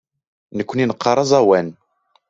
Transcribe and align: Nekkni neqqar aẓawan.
Nekkni 0.57 0.85
neqqar 0.85 1.17
aẓawan. 1.23 1.67